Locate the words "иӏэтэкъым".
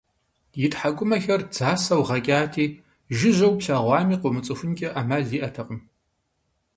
5.37-5.79